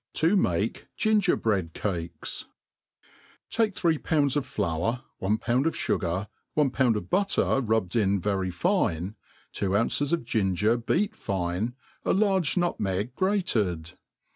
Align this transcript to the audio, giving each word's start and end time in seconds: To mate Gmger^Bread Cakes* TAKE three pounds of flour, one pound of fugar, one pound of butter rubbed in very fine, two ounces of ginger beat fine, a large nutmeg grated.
To 0.15 0.35
mate 0.35 0.87
Gmger^Bread 0.97 1.73
Cakes* 1.73 2.45
TAKE 3.51 3.75
three 3.75 3.99
pounds 3.99 4.35
of 4.35 4.47
flour, 4.47 5.03
one 5.19 5.37
pound 5.37 5.67
of 5.67 5.75
fugar, 5.75 6.27
one 6.55 6.71
pound 6.71 6.95
of 6.97 7.11
butter 7.11 7.61
rubbed 7.61 7.95
in 7.95 8.19
very 8.19 8.49
fine, 8.49 9.13
two 9.51 9.77
ounces 9.77 10.11
of 10.11 10.25
ginger 10.25 10.75
beat 10.75 11.15
fine, 11.15 11.75
a 12.03 12.13
large 12.13 12.57
nutmeg 12.57 13.13
grated. 13.13 13.91